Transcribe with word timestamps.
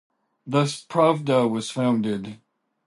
Thus 0.47 0.83
"Pravda" 0.83 1.47
was 1.47 1.69
founded. 1.69 2.39